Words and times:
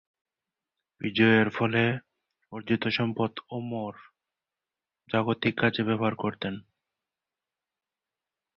বিজয়ের 1.01 1.47
ফলে 1.49 1.83
অর্জিত 2.51 2.83
সম্পদ 2.89 3.31
উমর 3.51 3.93
জাগতিক 5.09 5.53
কাজে 5.57 5.81
ব্যবহার 5.83 6.15
করতেন। 6.15 6.55